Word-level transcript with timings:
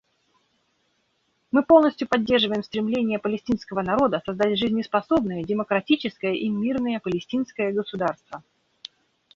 Мы 1.51 1.61
полностью 1.63 2.07
поддерживаем 2.07 2.63
стремление 2.63 3.19
палестинского 3.19 3.83
народа 3.83 4.19
создать 4.25 4.57
жизнеспособное, 4.57 5.43
демократическое 5.43 6.33
и 6.33 6.49
мирное 6.49 6.99
палестинское 6.99 7.71
государство. 7.71 8.41